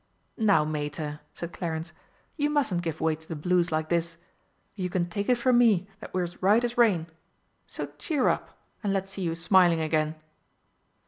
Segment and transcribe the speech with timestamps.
[0.39, 1.93] "Now, Mater," said Clarence,
[2.35, 4.17] "you mustn't give way to the blues like this.
[4.73, 7.05] You can take it from me that we're as right as rain.
[7.67, 10.15] So cheer up, and let's see you smiling again."